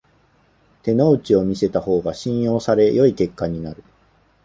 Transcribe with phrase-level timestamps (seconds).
[0.81, 3.83] 手の内を見せた方が信用され良い結果になる